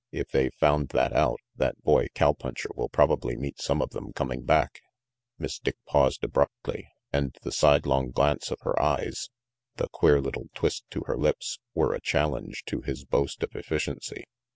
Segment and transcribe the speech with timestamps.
[0.11, 4.13] If they've found that out, that boy cow puncher will probably meet some of them
[4.13, 4.81] coming back"
[5.37, 9.29] Miss Dick paused abruptly, and the sidelong glance of her eyes,
[9.75, 14.23] the queer little twist to her lips, were a challenge to his boast of efficiency.